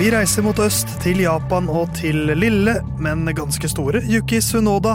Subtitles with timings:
[0.00, 4.94] Vi reiser mot øst, til Japan og til lille, men ganske store Yuki Sunoda.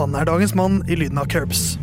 [0.00, 1.76] Han er dagens mann i lyden av Curbs.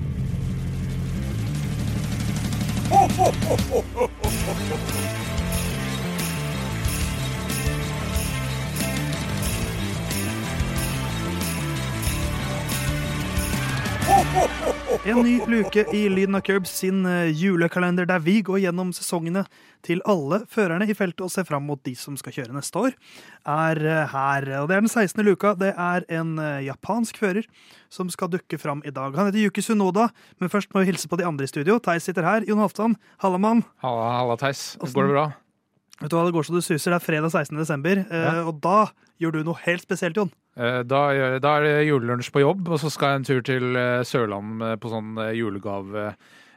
[15.03, 19.43] En ny luke i Lyden av Curbs sin eh, julekalender der vi går gjennom sesongene
[19.85, 22.95] til alle førerne i feltet og ser fram mot de som skal kjøre neste år,
[23.43, 24.47] er eh, her.
[24.61, 25.23] Og Det er den 16.
[25.27, 25.51] luka.
[25.59, 27.49] Det er en eh, japansk fører
[27.91, 29.17] som skal dukke fram i dag.
[29.19, 30.07] Han heter Yuki Sunoda,
[30.39, 31.75] men først må vi hilse på de andre i studio.
[31.83, 32.47] Theis sitter her.
[32.47, 33.65] Jon Halvdan, halla mann.
[33.83, 34.77] Halla, halla Theis.
[34.79, 35.27] Går det bra?
[35.99, 36.91] Vet du hva, Det går så du suser.
[36.91, 37.59] Det er fredag 16.
[37.59, 38.85] desember, eh, og da
[39.19, 40.31] gjør du noe helt spesielt, Jon.
[40.57, 41.01] Eh, Da,
[41.43, 44.61] da er det julelunsj på jobb, og så skal jeg en tur til eh, Sørland
[44.63, 46.13] eh, på sånn eh, julegave.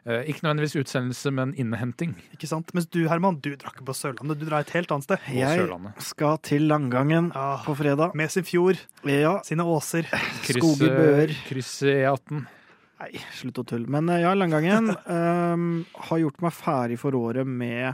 [0.08, 2.70] Eh, Ikke nødvendigvis utsendelse, men innhenting Ikke sant?
[2.72, 4.38] Mens du, Herman, du drar ikke på Sørlandet.
[4.40, 5.18] Du drar et helt annet sted.
[5.26, 5.98] på Jeg Sørlandet.
[6.06, 8.14] skal til Langangen ja, på fredag.
[8.16, 10.06] med sin fjord, Ja, sine åser.
[10.46, 11.34] Skoger bøer.
[11.50, 12.46] Kryss E18.
[12.98, 13.86] Nei, slutt å tulle.
[13.90, 15.66] Men eh, ja, Langangen um,
[16.08, 17.92] har gjort meg ferdig for året med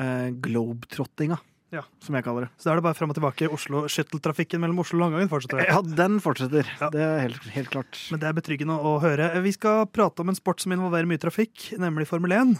[0.00, 1.38] uh, globetrottinga,
[1.74, 1.82] Ja.
[2.04, 2.50] som jeg kaller det.
[2.56, 3.48] Så da er det bare fram og tilbake.
[3.50, 5.64] Oslo, Skytteltrafikken mellom Oslo og Langangen fortsetter.
[5.66, 6.68] Ja, den fortsetter.
[6.80, 6.88] Ja.
[6.94, 7.98] Det er helt, helt klart.
[8.14, 9.26] Men det er betryggende å høre.
[9.42, 12.54] Vi skal prate om en sport som involverer mye trafikk, nemlig Formel 1.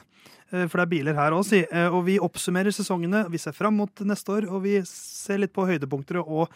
[0.52, 1.62] Eh, For det er biler her òg, si.
[1.70, 3.24] Eh, Og vi oppsummerer sesongene.
[3.30, 6.48] Vi ser fram mot neste år, og vi ser litt på høydepunkter og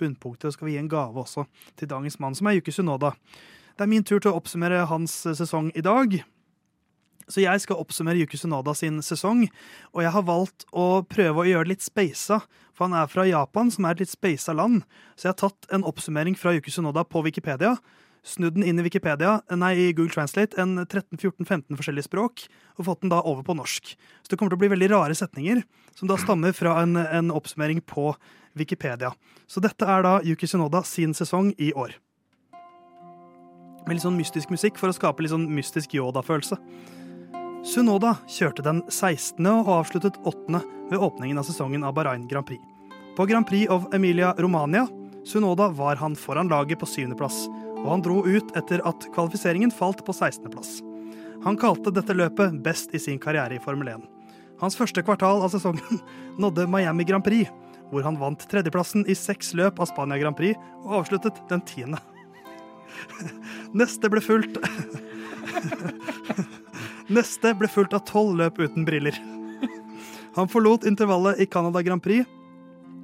[0.00, 0.48] bunnpunkter.
[0.48, 3.12] Og skal vi gi en gave også til dagens mann, som er Yuki Sunoda.
[3.76, 6.22] Det er min tur til å oppsummere hans sesong i dag.
[7.26, 9.46] Så jeg skal oppsummere Yuki Sunoda sin sesong,
[9.90, 12.40] og jeg har valgt å prøve å gjøre det litt speisa,
[12.76, 14.84] for han er fra Japan, som er et litt speisa land.
[15.16, 17.74] Så jeg har tatt en oppsummering fra Yuki Sunoda på Wikipedia,
[18.26, 23.04] snudd den inn i Wikipedia, nei, i Google Translate, en 13-14-15 forskjellige språk, og fått
[23.04, 23.94] den da over på norsk.
[24.22, 25.62] Så det kommer til å bli veldig rare setninger,
[25.98, 28.12] som da stammer fra en, en oppsummering på
[28.58, 29.12] Wikipedia.
[29.46, 31.94] Så dette er da Yuki Sunoda sin sesong i år.
[33.86, 36.58] Med litt sånn mystisk musikk for å skape litt sånn mystisk Yoda-følelse.
[37.66, 39.42] Sunoda kjørte den 16.
[39.50, 40.60] og avsluttet 8.
[40.86, 42.62] ved åpningen av sesongen av Bahrain Grand Prix.
[43.18, 44.84] På Grand Prix of Emilia Romania
[45.26, 47.48] Sunoda var han foran laget på syvendeplass,
[47.82, 50.78] og han dro ut etter at kvalifiseringen falt på 16.-plass.
[51.42, 54.04] Han kalte dette løpet best i sin karriere i Formel 1.
[54.62, 55.98] Hans første kvartal av sesongen
[56.42, 57.50] nådde Miami Grand Prix,
[57.90, 61.98] hvor han vant tredjeplassen i seks løp av Spania Grand Prix og avsluttet den tiende.
[63.82, 64.62] Neste ble fulgt
[67.06, 69.14] Neste ble fulgt av tolv løp uten briller.
[70.36, 72.26] Han forlot intervallet i Canada Grand Prix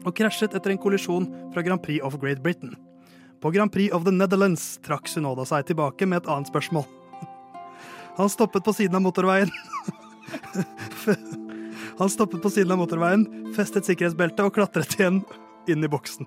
[0.02, 2.74] og krasjet etter en kollisjon fra Grand Prix of Great Britain.
[3.42, 6.84] På Grand Prix of the Netherlands trakk Sunoda seg tilbake med et annet spørsmål.
[8.18, 9.50] Han stoppet på siden av motorveien.
[11.98, 13.24] Han stoppet på siden av motorveien,
[13.56, 15.22] festet sikkerhetsbeltet og klatret igjen
[15.70, 16.26] inn i boksen.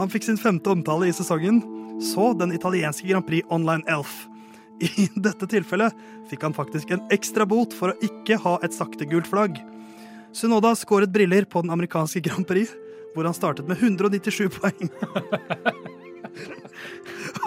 [0.00, 1.60] Han fikk sin femte omtale i sesongen,
[2.00, 4.24] så den italienske Grand Prix Online Elf.
[4.82, 5.96] I dette tilfellet
[6.30, 9.60] fikk han faktisk en ekstra bot for å ikke ha et sakte gult flagg.
[10.32, 12.72] Sunoda skåret briller på den amerikanske Grand Prix,
[13.14, 14.92] hvor han startet med 197 poeng.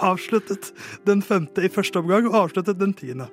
[0.06, 0.70] Avsluttet
[1.08, 3.26] den femte i første omgang og avsluttet den tiende.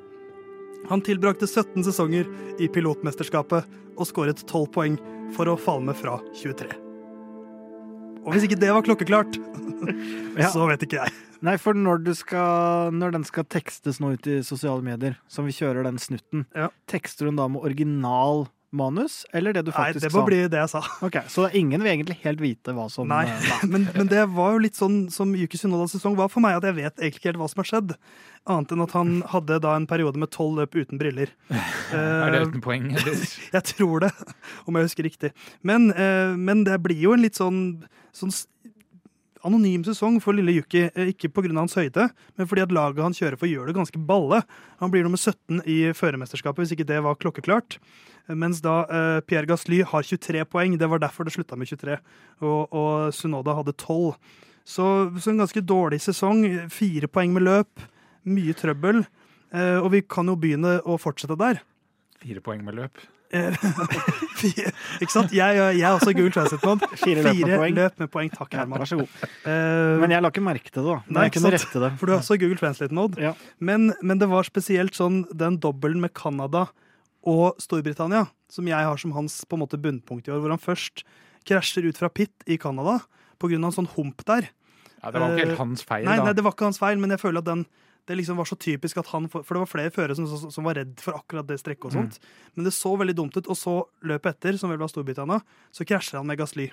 [0.90, 2.28] Han tilbrakte 17 sesonger
[2.59, 4.97] i pilotmesterskapet og skåret 12 poeng
[5.36, 6.74] for å falme fra 23.
[8.24, 9.38] Og hvis ikke det var klokkeklart,
[10.56, 11.33] så vet ikke jeg.
[11.44, 15.44] Nei, for når, du skal, når den skal tekstes nå ut i sosiale medier, som
[15.48, 16.70] vi kjører den snutten, Ja.
[16.88, 20.02] tekster den da med original manus, eller det du faktisk sa?
[20.02, 20.26] Nei, det må sa?
[20.26, 20.80] bli det jeg sa.
[21.06, 24.56] Ok, Så ingen vil egentlig helt vite hva som Nei, eh, men, men det var
[24.56, 27.30] jo litt sånn som Yuki Sunodas sesong var for meg, at jeg vet egentlig ikke
[27.34, 27.94] helt hva som har skjedd.
[28.50, 31.30] Annet enn at han hadde da en periode med tolv løp uten briller.
[31.94, 32.88] Er det Eh, uten poeng?
[32.98, 33.19] Eller?
[33.60, 34.10] Jeg tror det,
[34.66, 35.30] om jeg husker riktig.
[35.62, 37.84] Men, eh, men det blir jo en litt sånn,
[38.16, 38.34] sånn
[39.45, 40.86] anonym sesong for lille Yuki.
[40.95, 41.54] eh, Ikke pga.
[41.57, 44.44] hans høyde, men fordi at laget han kjører for, gjør det ganske balle.
[44.80, 47.78] Han blir nummer 17 i førermesterskapet, hvis ikke det var klokkeklart.
[48.30, 50.78] Eh, Mens da eh, Pierre Gasly har 23 poeng.
[50.78, 51.98] Det var derfor det slutta med 23.
[52.42, 54.16] Og, og Sunoda hadde 12.
[54.66, 54.86] Så,
[55.19, 56.45] så en ganske dårlig sesong.
[56.72, 57.84] Fire poeng med løp.
[58.24, 59.04] Mye trøbbel.
[59.54, 61.60] Eh, og vi kan jo begynne å fortsette der.
[62.24, 62.98] Fire poeng med løp.
[63.33, 63.56] Eh,
[64.39, 64.71] Fire,
[65.01, 65.31] ikke sant?
[65.33, 66.83] Jeg, jeg er også Google Translate-mann.
[67.03, 67.75] Fire løp med poeng.
[67.80, 68.30] løp med poeng.
[68.33, 68.83] Takk, Herman.
[68.83, 69.15] vær så god.
[69.50, 70.97] Eh, Men jeg la ikke merke til det, da.
[71.07, 71.65] Nei, jeg ikke kunne sant?
[71.65, 71.91] rette det.
[72.00, 73.21] for du er også Google Translate-mode.
[73.24, 73.33] Ja.
[73.59, 76.68] Men, men det var spesielt sånn den dobbelen med Canada
[77.25, 80.62] og Storbritannia, som jeg har som hans på en måte bunnpunkt i år, hvor han
[80.62, 81.06] først
[81.47, 83.00] krasjer ut fra pit i Canada
[83.41, 83.56] pga.
[83.57, 84.50] en sånn hump der.
[85.03, 86.24] Ja, det var ikke Eh, helt hans feil, Nei, da.
[86.30, 87.65] nei, det var ikke hans feil, men jeg føler at den,
[88.06, 90.76] Det liksom var så typisk at han For det var flere førere som, som var
[90.76, 92.00] redd for akkurat det strekket og Mm.
[92.02, 92.20] sånt.
[92.56, 93.48] Men det så veldig dumt ut.
[93.48, 95.40] Og så løpet etter, som vel var Storbritannia,
[95.72, 96.70] så krasjer han med Gasly.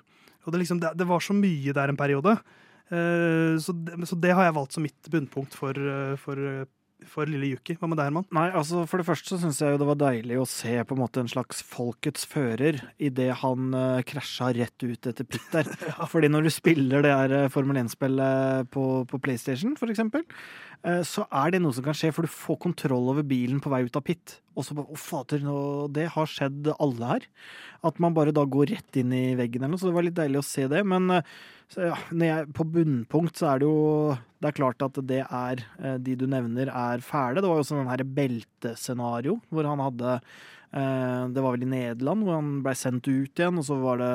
[0.46, 2.38] Og det, liksom, det, det var så mye der en periode.
[2.90, 6.64] Uh, så, det, så det har jeg valgt som mitt bunnpunkt for, uh, for, eh,
[7.08, 7.76] for lille Yuki.
[7.80, 8.26] Hva med deg, Herman?
[8.36, 10.96] Nei, altså For det første så syns jeg jo det var deilig å se på
[10.96, 15.70] en måte en slags folkets fører idet han uh, krasja rett ut etter pit der.
[16.12, 20.26] Fordi når du spiller det her eh, Formel 1-spillet på, på PlayStation, for eksempel,
[20.86, 23.72] uh, så er det noe som kan skje, for du får kontroll over bilen på
[23.72, 24.38] vei ut av pit.
[24.58, 27.30] Og så bare Å, fader, nå- det har skjedd alle her.
[27.86, 29.80] At man bare da går rett inn i veggen eller noe.
[29.80, 30.82] Så det var litt deilig å se det.
[30.84, 31.34] Men eh,
[31.70, 35.20] så, ja, når jeg, på bunnpunkt så er det jo Det er klart at det
[35.22, 37.38] er eh, De du nevner, er fæle.
[37.38, 41.70] Det var jo sånn den her beltescenario hvor han hadde eh, Det var vel i
[41.70, 44.08] Nederland hvor han blei sendt ut igjen, og så var det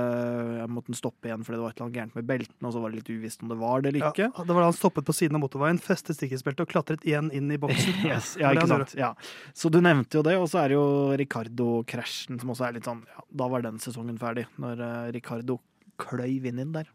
[0.59, 2.75] Jeg måtte han stoppe igjen fordi det var et eller annet gærent med beltene, og
[2.75, 4.27] så var det litt uvisst om det var det eller ikke.
[4.27, 7.31] Ja, det var da han stoppet på siden av motorveien, festet sikkerhetsbeltet og klatret igjen
[7.35, 8.01] inn i boksen.
[8.09, 8.97] Yes, ja, ikke sant.
[8.99, 9.13] Ja.
[9.55, 12.89] Så du nevnte jo det, og så er det jo Ricardo-krasjen som også er litt
[12.89, 15.57] sånn ja, Da var den sesongen ferdig, når eh, Ricardo
[16.01, 16.89] kløyv inn der.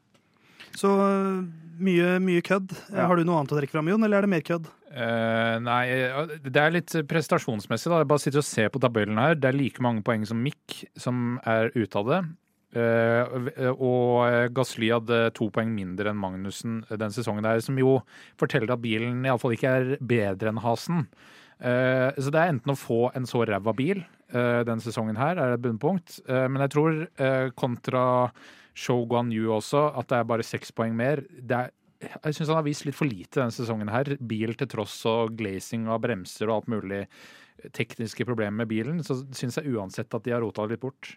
[0.77, 1.41] Så øh,
[1.81, 2.75] mye, mye kødd.
[2.91, 3.07] Ja.
[3.09, 4.69] Har du noe annet å trekke fram, Jon, eller er det mer kødd?
[4.91, 7.91] Uh, nei, eh, det er litt prestasjonsmessig.
[7.93, 8.03] da.
[8.03, 9.39] Jeg bare sitter og ser på tabellen her.
[9.39, 12.23] Det er like mange poeng som Mick som er ute av det.
[12.71, 17.99] Uh, og Gasly hadde to poeng mindre enn Magnussen den sesongen der, som jo
[18.39, 21.05] forteller at bilen iallfall ikke er bedre enn Hasen.
[21.61, 24.05] Uh, så det er enten å få en så ræva bil
[24.35, 26.21] uh, den sesongen her, er et bunnpunkt.
[26.29, 28.05] Uh, men jeg tror eh, kontra
[28.81, 31.23] Show Guan Yu også, at det er bare seks poeng mer.
[31.50, 31.69] Er
[32.00, 34.15] jeg syns han har vist litt for lite denne sesongen her.
[34.25, 37.03] Bil til tross og glazing av bremser og alt mulig
[37.77, 41.11] tekniske problemer med bilen, så syns jeg uansett at de har rota det litt bort.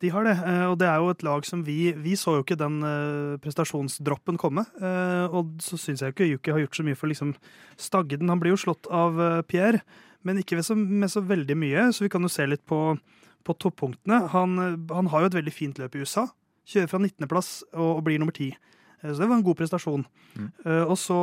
[0.00, 2.44] De har det, eh, og det er jo et lag som vi Vi så jo
[2.44, 4.64] ikke den eh, prestasjonsdroppen komme.
[4.80, 7.34] eh, Og så syns jeg jo ikke Yuki har gjort så mye for liksom
[7.76, 8.30] stagge den.
[8.30, 9.18] Han blir jo slått av
[9.50, 9.82] Pierre,
[10.22, 12.96] men ikke med så, med så veldig mye, så vi kan jo se litt på,
[13.44, 14.28] på toppunktene.
[14.32, 14.56] Han,
[14.88, 16.28] han har jo et veldig fint løp i USA.
[16.68, 18.54] Kjører fra 19.-plass og, og blir nummer 10.
[19.02, 20.06] Eh, Så det var en god prestasjon.
[20.34, 20.48] Mm.
[20.64, 21.18] Uh, Og så,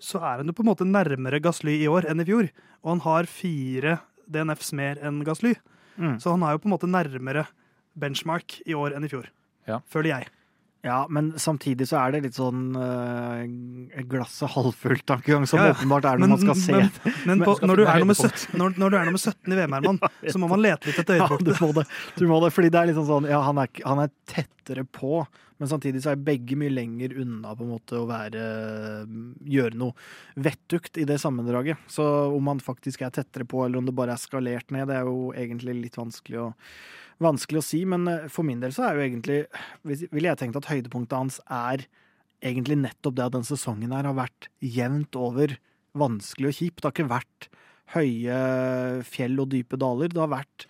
[0.00, 2.50] så er han jo på en måte nærmere Gasly i år enn i fjor.
[2.84, 3.98] Og han har fire
[4.28, 5.54] DNFs mer enn Gasly.
[5.96, 6.18] Mm.
[6.22, 7.46] Så han er jo på en måte nærmere
[7.98, 9.30] benchmark i år enn i fjor.
[9.68, 9.80] Ja.
[9.90, 10.28] Føler jeg.
[10.86, 13.42] Ja, men samtidig så er det litt sånn uh,
[14.06, 15.74] glasset halvfullt-tankegang, som Ja, ja.
[15.74, 18.78] åpenbart er når man skal se men, men på, når, du er nummer 17, når,
[18.78, 19.98] når du er nummer 17 i VM, Herman,
[20.32, 21.84] så må man lete litt etter Ja, du må det.
[22.14, 25.24] Du må det, fordi det er liksom sånn Ja, han er, han er tettere på,
[25.58, 28.44] men samtidig så er begge mye lenger unna på en måte å være
[29.50, 31.82] Gjøre noe vettugt i det sammendraget.
[31.90, 35.00] Så om han faktisk er tettere på, eller om det bare er skalert ned, det
[35.00, 36.48] er jo egentlig litt vanskelig å
[37.22, 39.38] Vanskelig å si, men eh, for min del så er jo egentlig
[39.84, 41.86] Ville jeg tenkt at høydepunktet hans er
[42.44, 45.56] egentlig nettopp det at den sesongen her har vært jevnt over
[45.98, 46.76] vanskelig og kjip.
[46.78, 47.48] Det har ikke vært
[47.96, 48.36] høye
[49.08, 50.12] fjell og dype daler.
[50.12, 50.68] Det har vært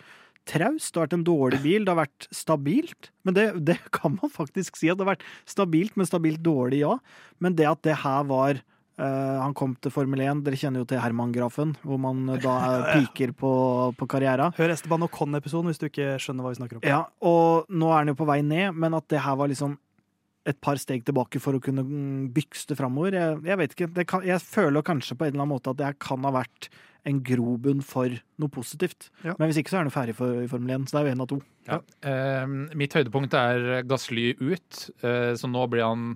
[0.49, 3.11] traust, det har vært en dårlig bil, det har vært stabilt.
[3.29, 6.81] Men det, det kan man faktisk si at det har vært stabilt, men stabilt dårlig,
[6.87, 6.97] ja.
[7.45, 8.63] Men det at det her var
[8.99, 13.31] Han kom til Formel 1, dere kjenner jo til Herman-grafen, hvor man da er piker
[13.39, 13.53] på,
[13.95, 14.49] på karriera.
[14.57, 16.87] Hør Esteban Ocon-episoden hvis du ikke skjønner hva vi snakker om.
[16.89, 19.79] Ja, og nå er han jo på vei ned, men at det her var liksom
[20.49, 23.17] et par steg tilbake for å kunne mm, bykste framover.
[23.19, 23.89] Jeg, jeg vet ikke.
[23.99, 26.33] Det kan, jeg føler kanskje på en eller annen måte at det her kan ha
[26.39, 26.71] vært
[27.09, 29.09] en grobunn for noe positivt.
[29.23, 29.35] Ja.
[29.39, 31.09] Men hvis ikke så er han jo ferdig for, i Formel 1, så det er
[31.09, 31.39] jo én av to.
[31.69, 31.79] Ja.
[32.11, 32.45] Eh,
[32.81, 36.13] mitt høydepunkt er Gassly ut, uh, så nå blir han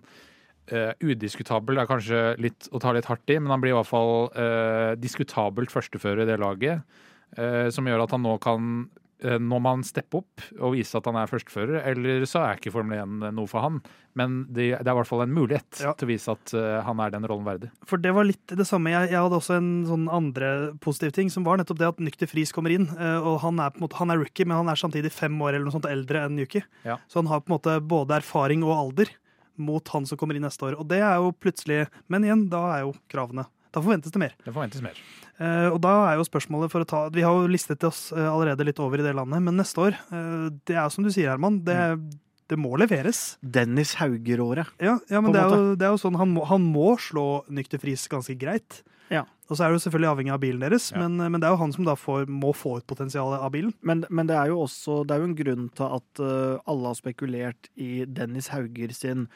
[0.70, 1.76] eh, udiskutabel.
[1.78, 4.28] Det er kanskje litt å ta litt hardt i, men han blir i hvert fall
[4.36, 6.82] uh, diskutabelt førstefører i det laget.
[7.38, 8.88] Uh, som gjør at han nå kan
[9.22, 12.72] Nå må han steppe opp og vise at han er førstefører, eller så er ikke
[12.74, 13.76] Formel 1 noe for han.
[14.18, 15.92] Men det, det er i hvert fall en mulighet Ja.
[15.94, 16.50] til å vise at
[16.88, 17.70] han er den rollen verdig.
[17.86, 18.90] For det var litt det samme.
[18.90, 20.50] Jeg, jeg hadde også en sånn andre
[20.82, 22.88] positiv ting, som var nettopp det at Nykter Friis kommer inn.
[22.98, 25.52] Og han er på en måte, han er rookie, men han er samtidig fem år
[25.54, 26.64] eller noe sånt eldre enn Yuki.
[26.82, 26.98] Ja.
[27.06, 29.14] Så han har på en måte både erfaring og alder
[29.56, 30.78] mot han som kommer inn neste år.
[30.80, 34.34] Og det er jo plutselig Men igjen, da er jo kravene Da forventes det mer.
[34.44, 34.98] Det forventes mer.
[35.42, 38.28] Eh, og da er jo spørsmålet for å ta Vi har jo listet oss eh,
[38.28, 41.12] allerede litt over i det landet, men neste år eh, Det er jo som du
[41.12, 41.62] sier, Herman.
[41.66, 41.78] Det,
[42.52, 43.38] det må leveres.
[43.40, 44.72] Dennis Hauger-året.
[44.82, 47.44] Ja, ja men det er, jo, det er jo sånn han må, han må slå
[47.52, 48.82] Nykter Friis ganske greit.
[49.12, 49.26] Ja.
[49.50, 51.02] Og så er jo selvfølgelig avhengig av bilen deres, Ja.
[51.02, 53.74] men, men det er jo han som da får, må få ut potensialet av bilen.
[53.84, 56.88] Men, men det er jo også Det er jo en grunn til at uh, alle
[56.88, 59.28] har spekulert i Dennis Hauger sin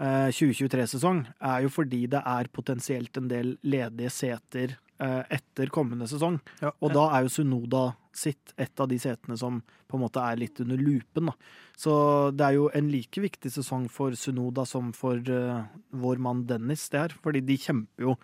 [0.00, 6.08] uh, 2023-sesong, er jo fordi det er potensielt en del ledige seter uh, etter kommende
[6.10, 6.40] sesong.
[6.60, 6.74] Ja.
[6.82, 10.40] Og da er jo Sunoda sitt et av de setene som på en måte er
[10.40, 11.30] litt under lupen.
[11.30, 11.34] Da.
[11.76, 11.94] Så
[12.36, 15.64] det er jo en like viktig sesong for Sunoda som for eh,
[15.96, 17.14] vår mann Dennis, det her.
[17.24, 18.16] Fordi de kjemper jo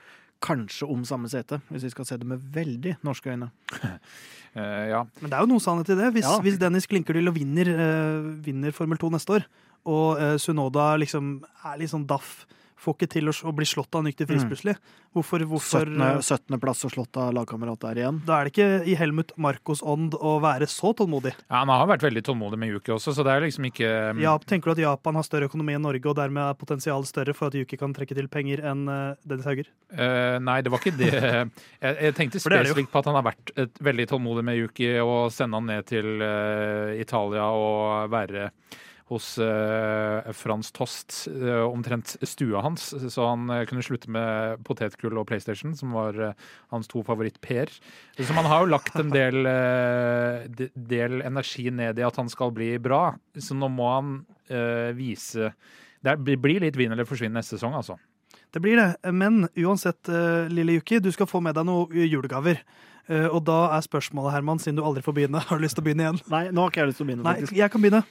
[0.45, 3.50] kanskje om samme sete, hvis vi skal se det med veldig norske øyne.
[4.54, 5.02] Uh, ja.
[5.21, 6.12] Men det er jo noe sannhet i det.
[6.14, 6.38] Hvis, Ja.
[6.45, 9.49] hvis Dennis Klinkerdyl vinner, uh, vinner Formel 2 neste år,
[9.88, 12.45] og uh, Sunoda liksom er litt sånn daff,
[12.78, 14.50] får ikke til å, bli slått av nykter Frisk Mm.
[14.52, 14.75] plutselig,
[15.14, 16.23] hvorfor, hvorfor 17.
[16.23, 16.61] 17.
[16.62, 18.20] plass og slått av lagkamerat der igjen.
[18.26, 21.35] Da er det ikke i Helmut Marcos ånd å være så tålmodig.
[21.35, 24.38] ja, Han har vært veldig tålmodig med Yuki også, så det er liksom ikke Ja,
[24.38, 27.49] tenker du at Japan har større økonomi enn Norge, og dermed er potensialet større for
[27.49, 29.68] at Yuki kan trekke til penger enn eh, Dennis Hauger?
[29.92, 31.12] Uh, nei, det var ikke det.
[31.78, 35.30] Jeg, jeg tenkte spesifikt på at han har vært et, veldig tålmodig med Yuki og
[35.35, 38.49] sende han ned til uh, Italia og være
[39.09, 45.17] hos eh, Frans Tost, eh, omtrent stua hans, så han eh, kunne slutte med potetgull
[45.21, 47.73] og PlayStation, som var eh, hans to favoritt-per.
[48.21, 52.53] Så man har jo lagt en del, eh, del energi ned i at han skal
[52.57, 54.12] bli bra, så nå må han
[54.53, 55.53] eh, vise
[56.05, 57.97] Det blir litt vinn eller forsvinn neste sesong, altså.
[58.53, 59.12] Det blir det.
[59.12, 60.09] Men uansett,
[60.49, 62.62] lille Yuki, du skal få med deg noen julegaver.
[63.09, 65.85] Eh, og da er spørsmålet, Herman, siden du aldri får begynne, har du lyst til
[65.85, 66.21] å begynne igjen?
[66.33, 68.03] Nei, nå har ikke jeg lyst til å begynne, Nei, jeg kan begynne.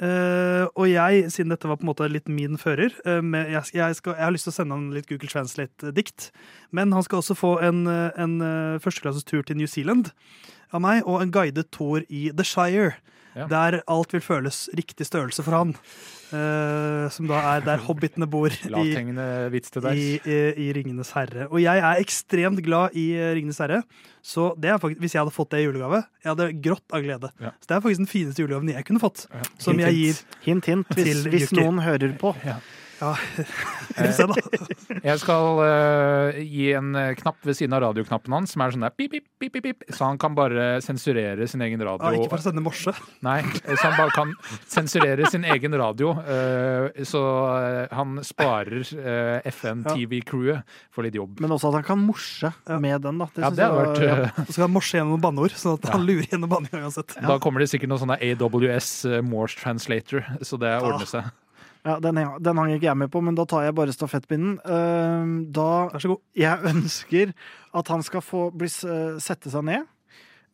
[0.00, 3.74] Eh, og jeg, siden dette var på en måte litt min fører uh, med, jeg,
[3.76, 6.30] jeg, skal, jeg har lyst til å sende han litt Google Translate-dikt.
[6.72, 10.14] Men han skal også få en, eh, en uh, førsteklasses tur til New Zealand
[10.72, 12.94] av meg, og en guidet tour i The Shire.
[13.36, 13.46] Ja.
[13.50, 15.76] Der alt vil føles riktig størrelse for han.
[16.30, 18.52] Uh, som da er der hobbitene bor.
[18.54, 21.48] i, i, i, i Ringenes herre.
[21.50, 23.80] Og jeg er ekstremt glad i eh, Ringenes herre.
[24.22, 27.02] Så det er faktisk, hvis jeg hadde fått det i julegave, jeg hadde grått av
[27.06, 27.32] glede.
[27.42, 27.54] Ja.
[27.58, 29.24] Så det er faktisk den fineste julegaven jeg kunne fått.
[29.32, 29.46] Ja.
[29.58, 32.34] Som Hint, jeg gir Hint, hint, hvis, hvis noen hører på.
[32.46, 32.60] Ja,
[33.00, 34.36] vi se, da.
[35.04, 38.84] Jeg skal uh, gi en eh, knapp ved siden av radioknappen hans som er sånn
[38.84, 42.20] der pip, pip, pip, pip, så han kan bare sensurere sin egen Ja, radio.
[42.20, 42.94] ikke for å sende morse.
[43.24, 44.34] Nei, så han bare kan
[44.68, 46.12] sensurere sin egen radio.
[46.20, 47.22] Uh, så
[47.56, 51.40] eh, han sparer uh, FN-TV-crewet for litt jobb.
[51.42, 53.28] Men også at han kan morse med den, da.
[53.40, 54.16] Ja, det hadde vært ja.
[54.26, 57.16] eh, Så skal han morse gjennom noen banneord, sånn at han lurer gjennom banneord uansett.
[57.24, 61.30] Da kommer det sikkert noe sånn AWS eh, Morse Translator, så det ordner seg.
[61.84, 64.58] Ja, den, den hang ikke jeg med på, men da tar jeg bare stafettpinnen.
[64.68, 66.20] Ehm, da Vær så god.
[66.36, 67.32] Jeg ønsker
[67.80, 69.86] at han skal få bli, eh, sette seg ned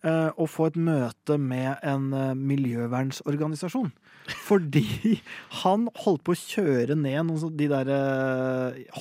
[0.07, 3.91] eh, og få et møte med en eh, miljøvernsorganisasjon.
[4.47, 4.85] Fordi
[5.63, 7.91] han holdt på å kjøre ned noen sånne de der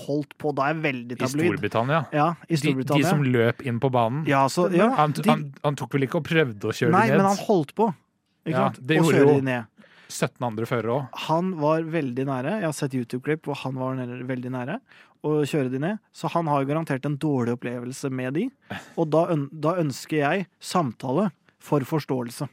[0.05, 1.45] Holdt på, da er veldig tabloid.
[1.45, 1.49] I.
[1.53, 2.01] Storbritannia.
[2.13, 4.23] Ja, i De, de som løp inn på banen.
[4.29, 7.07] ja, så, ja, Han, de, han, han tok vel ikke og prøvde å kjøre Nei,
[7.09, 7.89] de men han holdt på.
[8.45, 8.81] Ikke Ja, sant?
[8.85, 9.71] det og kjøre jo- de ned.
[10.09, 11.19] 17 andre førere òg.
[11.29, 12.59] Han var veldig nære.
[12.61, 14.79] Jeg har sett YouTube-klipp hvor han var nede, veldig nære
[15.25, 16.03] å kjøre de ned.
[16.13, 18.45] Så han har garantert en dårlig opplevelse med de.
[18.99, 21.31] Og da, da ønsker jeg samtale
[21.63, 22.47] for forståelse.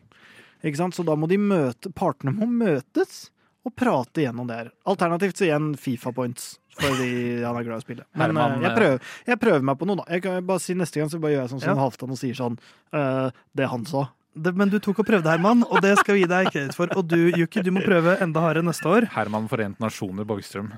[0.62, 0.96] Ikke sant?
[0.96, 3.26] Så da må de møte Partene må møtes
[3.62, 4.72] og prate gjennom det her.
[4.90, 6.56] Alternativt så igjen Fifa points.
[6.80, 8.06] Fordi han er glad i å spille.
[8.16, 10.06] Men Herman, eh, jeg, prøver, jeg prøver meg på noe, da.
[10.16, 11.82] Jeg kan bare si Neste gang så bare gjør jeg sånn som Ja.
[11.82, 12.56] Halvdan og sier sånn
[12.96, 14.06] uh, Det han sa.
[14.32, 16.88] Det, men du tok og prøvde, Herman, og det skal vi gi deg kreditt for.
[16.96, 19.04] Og du, Yuki, du må prøve enda hardere neste år.
[19.12, 20.70] Herman Forent Nasjoner Borgstrøm.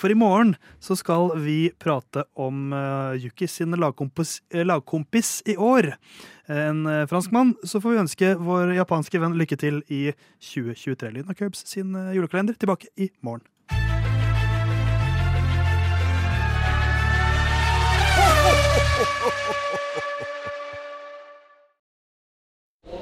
[0.00, 0.52] For i morgen
[0.82, 5.94] så skal vi prate om uh, Yuki sin lagkompis, eh, lagkompis i år.
[6.52, 7.54] En uh, franskmann.
[7.64, 10.12] Så får vi ønske vår japanske venn lykke til i
[10.44, 11.14] 2023.
[11.16, 13.48] Lyden av Curbs sin uh, julekalender tilbake i morgen.